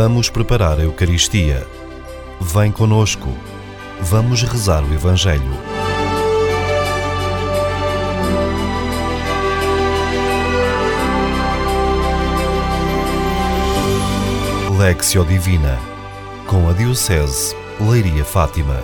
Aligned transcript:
Vamos 0.00 0.30
preparar 0.30 0.78
a 0.78 0.84
Eucaristia. 0.84 1.66
Vem 2.40 2.70
conosco. 2.70 3.36
Vamos 4.00 4.44
rezar 4.44 4.84
o 4.84 4.94
Evangelho. 4.94 5.42
Lexio 14.78 15.24
Divina 15.24 15.76
com 16.46 16.68
a 16.68 16.72
Diocese 16.72 17.56
Leiria 17.80 18.24
Fátima. 18.24 18.80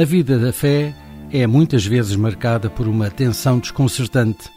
A 0.00 0.04
vida 0.06 0.38
da 0.38 0.50
fé 0.50 0.94
é 1.30 1.46
muitas 1.46 1.84
vezes 1.84 2.16
marcada 2.16 2.70
por 2.70 2.88
uma 2.88 3.10
tensão 3.10 3.58
desconcertante. 3.58 4.48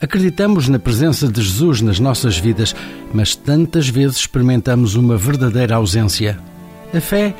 Acreditamos 0.00 0.68
na 0.68 0.80
presença 0.80 1.28
de 1.28 1.40
Jesus 1.40 1.80
nas 1.80 2.00
nossas 2.00 2.36
vidas, 2.38 2.74
mas 3.14 3.36
tantas 3.36 3.88
vezes 3.88 4.16
experimentamos 4.16 4.96
uma 4.96 5.16
verdadeira 5.16 5.76
ausência. 5.76 6.40
A 6.92 7.00
fé 7.00 7.36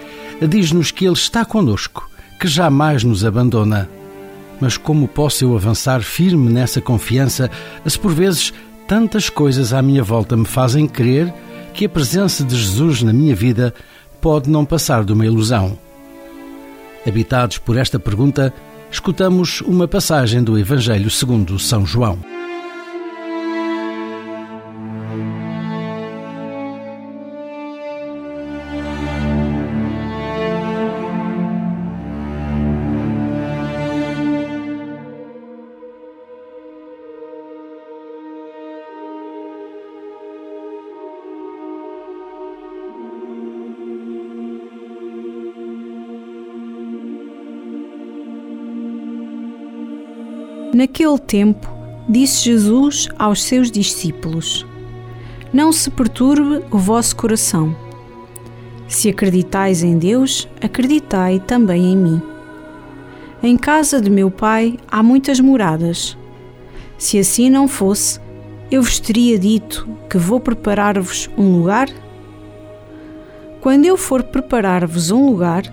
diz-nos 0.48 0.92
que 0.92 1.04
Ele 1.04 1.14
está 1.14 1.44
conosco, 1.44 2.08
que 2.38 2.46
jamais 2.46 3.02
nos 3.02 3.24
abandona. 3.24 3.90
Mas 4.60 4.76
como 4.76 5.08
posso 5.08 5.42
eu 5.44 5.56
avançar 5.56 6.02
firme 6.02 6.52
nessa 6.52 6.80
confiança 6.80 7.50
se 7.84 7.98
por 7.98 8.14
vezes 8.14 8.54
tantas 8.86 9.28
coisas 9.28 9.72
à 9.72 9.82
minha 9.82 10.04
volta 10.04 10.36
me 10.36 10.46
fazem 10.46 10.86
crer 10.86 11.34
que 11.74 11.84
a 11.84 11.88
presença 11.88 12.44
de 12.44 12.54
Jesus 12.54 13.02
na 13.02 13.12
minha 13.12 13.34
vida 13.34 13.74
pode 14.20 14.48
não 14.48 14.64
passar 14.64 15.04
de 15.04 15.12
uma 15.12 15.26
ilusão? 15.26 15.89
Habitados 17.06 17.58
por 17.58 17.78
esta 17.78 17.98
pergunta, 17.98 18.52
escutamos 18.90 19.60
uma 19.62 19.88
passagem 19.88 20.42
do 20.42 20.58
Evangelho 20.58 21.10
segundo 21.10 21.58
São 21.58 21.86
João. 21.86 22.18
Naquele 50.72 51.18
tempo, 51.18 51.68
disse 52.08 52.44
Jesus 52.44 53.08
aos 53.18 53.42
seus 53.42 53.72
discípulos: 53.72 54.64
Não 55.52 55.72
se 55.72 55.90
perturbe 55.90 56.64
o 56.70 56.78
vosso 56.78 57.16
coração. 57.16 57.74
Se 58.86 59.08
acreditais 59.08 59.82
em 59.82 59.98
Deus, 59.98 60.48
acreditai 60.62 61.40
também 61.40 61.92
em 61.92 61.96
mim. 61.96 62.22
Em 63.42 63.56
casa 63.56 64.00
de 64.00 64.08
meu 64.08 64.30
Pai 64.30 64.78
há 64.88 65.02
muitas 65.02 65.40
moradas. 65.40 66.16
Se 66.96 67.18
assim 67.18 67.50
não 67.50 67.66
fosse, 67.66 68.20
eu 68.70 68.80
vos 68.80 69.00
teria 69.00 69.36
dito 69.40 69.88
que 70.08 70.18
vou 70.18 70.38
preparar-vos 70.38 71.28
um 71.36 71.58
lugar? 71.58 71.88
Quando 73.60 73.86
eu 73.86 73.96
for 73.96 74.22
preparar-vos 74.22 75.10
um 75.10 75.30
lugar, 75.30 75.64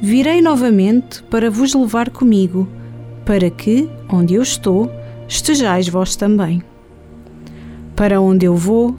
virei 0.00 0.40
novamente 0.40 1.22
para 1.24 1.50
vos 1.50 1.74
levar 1.74 2.08
comigo 2.08 2.66
para 3.26 3.50
que, 3.50 3.90
onde 4.08 4.34
eu 4.34 4.42
estou, 4.42 4.88
estejais 5.28 5.88
vós 5.88 6.14
também. 6.14 6.62
Para 7.96 8.20
onde 8.20 8.46
eu 8.46 8.54
vou, 8.54 8.94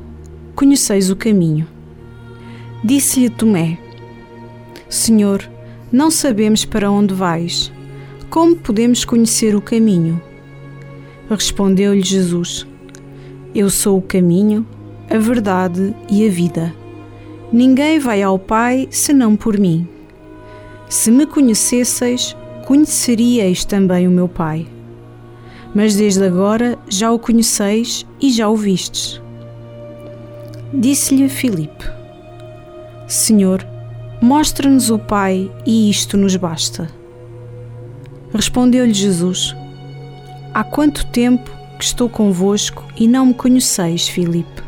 conheceis 0.54 1.10
o 1.10 1.16
caminho. 1.16 1.66
Disse-lhe 2.84 3.30
Tomé: 3.30 3.80
Senhor, 4.90 5.50
não 5.90 6.12
sabemos 6.12 6.66
para 6.66 6.92
onde 6.92 7.14
vais. 7.14 7.72
Como 8.30 8.58
podemos 8.58 9.06
conhecer 9.06 9.56
o 9.56 9.62
caminho? 9.62 10.22
Respondeu-lhe 11.30 12.04
Jesus: 12.04 12.68
Eu 13.56 13.70
sou 13.70 13.98
o 13.98 14.02
caminho, 14.02 14.68
a 15.10 15.18
verdade 15.18 15.96
e 16.10 16.28
a 16.28 16.30
vida. 16.30 16.76
Ninguém 17.52 17.98
vai 17.98 18.22
ao 18.22 18.38
Pai 18.38 18.90
senão 18.92 19.38
por 19.38 19.58
mim. 19.58 19.88
Se 20.90 21.10
me 21.12 21.26
conhecesseis, 21.26 22.36
conheceríeis 22.68 23.64
também 23.64 24.10
o 24.10 24.12
meu 24.12 24.28
Pai. 24.28 24.68
Mas 25.74 25.96
desde 25.96 26.22
agora 26.26 26.78
já 26.90 27.10
o 27.10 27.18
conheceis 27.18 28.06
e 28.20 28.30
já 28.30 28.50
o 28.50 28.58
vistes. 28.58 29.22
Disse-lhe 30.74 31.30
Filipe: 31.30 31.86
Senhor, 33.08 33.66
mostra-nos 34.22 34.90
o 34.90 35.00
Pai 35.00 35.50
e 35.66 35.90
isto 35.90 36.18
nos 36.18 36.36
basta. 36.36 36.90
Respondeu-lhe 38.34 38.94
Jesus: 38.94 39.56
Há 40.54 40.62
quanto 40.62 41.08
tempo 41.08 41.50
que 41.80 41.86
estou 41.86 42.10
convosco 42.10 42.84
e 42.98 43.08
não 43.08 43.28
me 43.28 43.34
conheceis, 43.34 44.10
Filipe? 44.10 44.62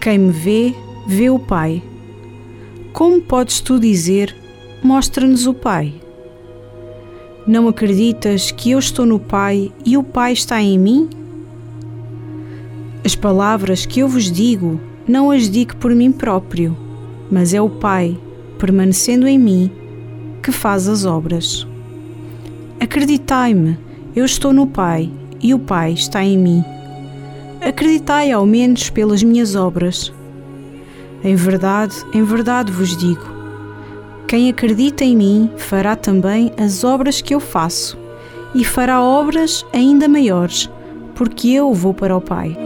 Quem 0.00 0.18
me 0.18 0.32
vê, 0.32 0.74
vê 1.06 1.30
o 1.30 1.38
Pai. 1.38 1.80
Como 2.92 3.22
podes 3.22 3.60
tu 3.60 3.78
dizer: 3.78 4.34
Mostra-nos 4.82 5.46
o 5.46 5.54
Pai? 5.54 6.02
Não 7.46 7.68
acreditas 7.68 8.50
que 8.50 8.70
eu 8.70 8.78
estou 8.78 9.04
no 9.04 9.20
Pai 9.20 9.70
e 9.84 9.98
o 9.98 10.02
Pai 10.02 10.32
está 10.32 10.62
em 10.62 10.78
mim? 10.78 11.10
As 13.04 13.14
palavras 13.14 13.84
que 13.84 14.00
eu 14.00 14.08
vos 14.08 14.32
digo, 14.32 14.80
não 15.06 15.30
as 15.30 15.50
digo 15.50 15.76
por 15.76 15.94
mim 15.94 16.10
próprio, 16.10 16.74
mas 17.30 17.52
é 17.52 17.60
o 17.60 17.68
Pai, 17.68 18.18
permanecendo 18.58 19.28
em 19.28 19.38
mim, 19.38 19.70
que 20.42 20.50
faz 20.50 20.88
as 20.88 21.04
obras. 21.04 21.66
Acreditai-me, 22.80 23.76
eu 24.16 24.24
estou 24.24 24.50
no 24.50 24.66
Pai 24.66 25.12
e 25.38 25.52
o 25.52 25.58
Pai 25.58 25.92
está 25.92 26.24
em 26.24 26.38
mim. 26.38 26.64
Acreditai 27.60 28.32
ao 28.32 28.46
menos 28.46 28.88
pelas 28.88 29.22
minhas 29.22 29.54
obras. 29.54 30.10
Em 31.22 31.34
verdade, 31.34 31.94
em 32.14 32.22
verdade 32.22 32.72
vos 32.72 32.96
digo 32.96 33.33
quem 34.34 34.50
acredita 34.50 35.04
em 35.04 35.16
mim 35.16 35.50
fará 35.56 35.94
também 35.94 36.52
as 36.56 36.82
obras 36.82 37.20
que 37.20 37.32
eu 37.32 37.38
faço, 37.38 37.96
e 38.52 38.64
fará 38.64 39.00
obras 39.00 39.64
ainda 39.72 40.08
maiores, 40.08 40.68
porque 41.14 41.50
eu 41.50 41.72
vou 41.72 41.94
para 41.94 42.16
o 42.16 42.20
Pai. 42.20 42.56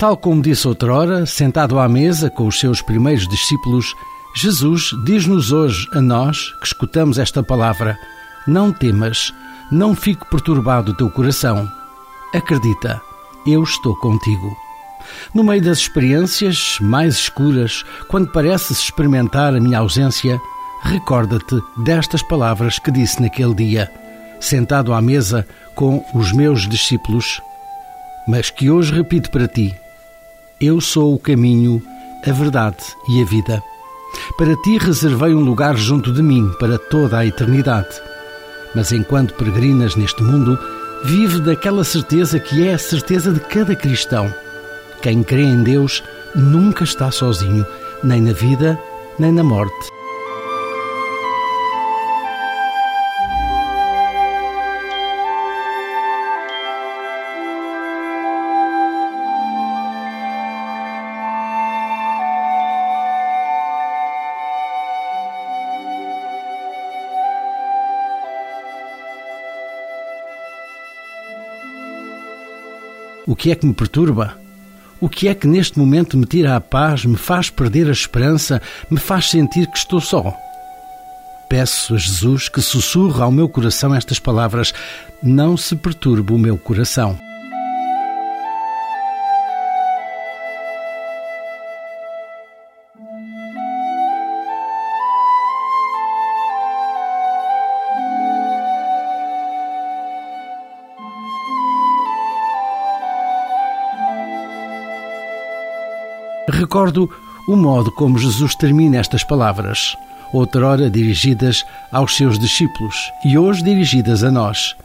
Tal 0.00 0.16
como 0.16 0.40
disse 0.40 0.66
outrora, 0.66 1.26
sentado 1.26 1.78
à 1.78 1.86
mesa 1.86 2.30
com 2.30 2.46
os 2.46 2.58
seus 2.58 2.80
primeiros 2.80 3.28
discípulos, 3.28 3.94
Jesus 4.34 4.92
diz-nos 5.04 5.52
hoje, 5.52 5.86
a 5.92 6.00
nós 6.00 6.54
que 6.58 6.66
escutamos 6.68 7.18
esta 7.18 7.42
palavra: 7.42 7.98
Não 8.46 8.72
temas, 8.72 9.30
não 9.70 9.94
fique 9.94 10.24
perturbado 10.30 10.92
o 10.92 10.94
teu 10.94 11.10
coração. 11.10 11.70
Acredita, 12.34 12.98
eu 13.46 13.62
estou 13.62 13.94
contigo. 13.96 14.56
No 15.34 15.44
meio 15.44 15.60
das 15.60 15.80
experiências 15.80 16.78
mais 16.80 17.16
escuras, 17.16 17.84
quando 18.08 18.32
pareces 18.32 18.78
experimentar 18.78 19.54
a 19.54 19.60
minha 19.60 19.80
ausência, 19.80 20.40
recorda-te 20.82 21.60
destas 21.76 22.22
palavras 22.22 22.78
que 22.78 22.90
disse 22.90 23.20
naquele 23.20 23.54
dia, 23.54 23.92
sentado 24.40 24.94
à 24.94 25.02
mesa 25.02 25.46
com 25.74 26.02
os 26.14 26.32
meus 26.32 26.66
discípulos, 26.66 27.42
mas 28.26 28.48
que 28.48 28.70
hoje 28.70 28.94
repito 28.94 29.30
para 29.30 29.46
ti: 29.46 29.76
Eu 30.60 30.78
sou 30.78 31.14
o 31.14 31.18
caminho, 31.18 31.82
a 32.22 32.30
verdade 32.32 32.84
e 33.08 33.22
a 33.22 33.24
vida. 33.24 33.62
Para 34.36 34.54
ti 34.56 34.76
reservei 34.76 35.32
um 35.32 35.40
lugar 35.40 35.74
junto 35.74 36.12
de 36.12 36.22
mim 36.22 36.52
para 36.58 36.78
toda 36.78 37.16
a 37.16 37.24
eternidade. 37.24 37.88
Mas 38.74 38.92
enquanto 38.92 39.32
peregrinas 39.32 39.96
neste 39.96 40.22
mundo, 40.22 40.58
vive 41.02 41.40
daquela 41.40 41.82
certeza 41.82 42.38
que 42.38 42.68
é 42.68 42.74
a 42.74 42.78
certeza 42.78 43.32
de 43.32 43.40
cada 43.40 43.74
cristão. 43.74 44.30
Quem 45.00 45.22
crê 45.22 45.44
em 45.44 45.62
Deus 45.62 46.02
nunca 46.36 46.84
está 46.84 47.10
sozinho, 47.10 47.64
nem 48.04 48.20
na 48.20 48.34
vida, 48.34 48.78
nem 49.18 49.32
na 49.32 49.42
morte. 49.42 49.89
O 73.30 73.36
que 73.36 73.52
é 73.52 73.54
que 73.54 73.64
me 73.64 73.72
perturba? 73.72 74.36
O 75.00 75.08
que 75.08 75.28
é 75.28 75.34
que 75.36 75.46
neste 75.46 75.78
momento 75.78 76.18
me 76.18 76.26
tira 76.26 76.56
a 76.56 76.60
paz, 76.60 77.04
me 77.04 77.16
faz 77.16 77.48
perder 77.48 77.86
a 77.86 77.92
esperança, 77.92 78.60
me 78.90 78.98
faz 78.98 79.30
sentir 79.30 79.68
que 79.68 79.78
estou 79.78 80.00
só? 80.00 80.34
Peço 81.48 81.94
a 81.94 81.96
Jesus 81.96 82.48
que 82.48 82.60
sussurre 82.60 83.22
ao 83.22 83.30
meu 83.30 83.48
coração 83.48 83.94
estas 83.94 84.18
palavras: 84.18 84.74
Não 85.22 85.56
se 85.56 85.76
perturbe 85.76 86.32
o 86.32 86.38
meu 86.38 86.58
coração. 86.58 87.16
Recordo 106.60 107.08
o 107.48 107.56
modo 107.56 107.90
como 107.90 108.18
Jesus 108.18 108.54
termina 108.54 108.98
estas 108.98 109.24
palavras, 109.24 109.96
outrora 110.30 110.90
dirigidas 110.90 111.64
aos 111.90 112.14
seus 112.14 112.38
discípulos 112.38 113.10
e 113.24 113.38
hoje 113.38 113.64
dirigidas 113.64 114.22
a 114.22 114.30
nós. 114.30 114.76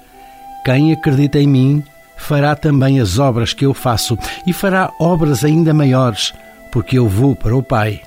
Quem 0.63 0.94
acredita 0.94 1.38
em 1.38 1.45
mim 1.45 1.83
fará 2.16 2.56
também 2.56 3.01
as 3.01 3.19
obras 3.19 3.51
que 3.51 3.66
eu 3.66 3.74
faço 3.74 4.18
e 4.48 4.54
fará 4.54 4.89
obras 5.01 5.44
ainda 5.44 5.74
maiores, 5.74 6.33
porque 6.72 6.98
eu 6.98 7.10
vou 7.10 7.36
para 7.36 7.57
o 7.57 7.62
Pai. 7.62 8.01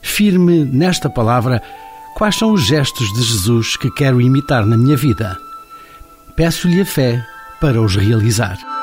Firme 0.00 0.64
nesta 0.64 1.10
palavra, 1.10 1.62
quais 2.14 2.36
são 2.36 2.54
os 2.54 2.62
gestos 2.62 3.12
de 3.12 3.22
Jesus 3.22 3.76
que 3.76 3.90
quero 3.90 4.18
imitar 4.18 4.64
na 4.64 4.78
minha 4.78 4.96
vida? 4.96 5.36
Peço-lhe 6.34 6.80
a 6.80 6.86
fé 6.86 7.22
para 7.60 7.82
os 7.82 7.96
realizar. 7.96 8.77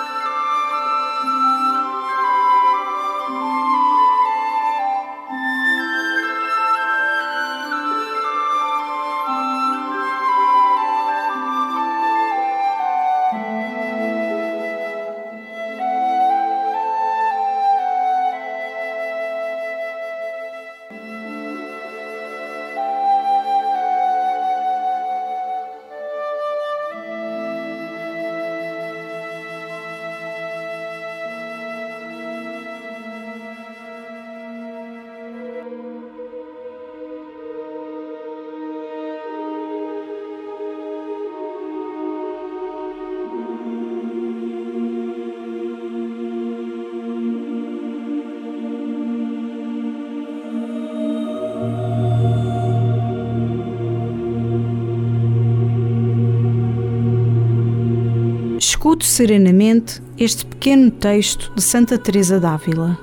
Escuto 58.67 59.05
serenamente 59.05 60.01
este 60.17 60.43
pequeno 60.43 60.89
texto 60.89 61.53
de 61.53 61.61
Santa 61.61 61.99
Teresa 61.99 62.39
d'Ávila 62.39 62.97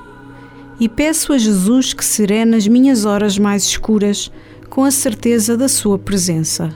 e 0.81 0.89
peço 0.89 1.33
a 1.33 1.39
Jesus 1.39 1.95
que 1.95 2.05
serene 2.05 2.57
as 2.57 2.67
minhas 2.67 3.05
horas 3.05 3.39
mais 3.39 3.63
escuras 3.63 4.29
com 4.69 4.83
a 4.83 4.91
certeza 4.91 5.57
da 5.57 5.69
sua 5.69 5.97
presença. 6.01 6.75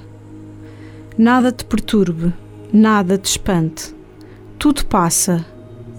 Nada 1.18 1.50
te 1.50 1.64
perturbe, 1.64 2.32
nada 2.72 3.18
te 3.18 3.24
espante. 3.24 3.92
Tudo 4.56 4.86
passa, 4.86 5.44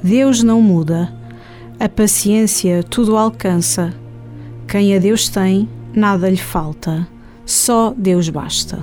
Deus 0.02 0.42
não 0.42 0.62
muda. 0.62 1.14
A 1.78 1.90
paciência 1.90 2.84
tudo 2.84 3.18
alcança. 3.18 3.94
Quem 4.66 4.96
a 4.96 5.00
Deus 5.00 5.28
tem, 5.28 5.68
nada 5.94 6.30
lhe 6.30 6.38
falta. 6.38 7.06
Só 7.46 7.94
Deus 7.98 8.30
basta. 8.30 8.82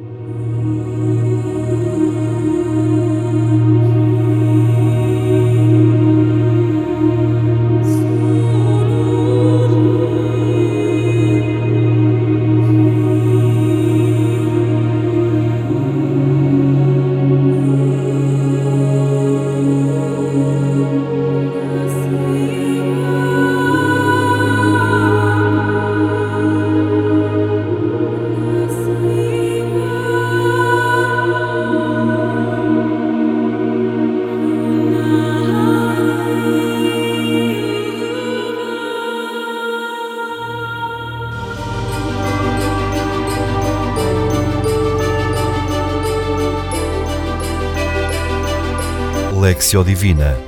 Lexio 49.44 49.84
Divina, 49.84 50.38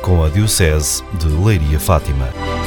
com 0.00 0.24
a 0.24 0.30
Diocese 0.30 1.04
de 1.20 1.26
Leiria 1.28 1.78
Fátima. 1.78 2.57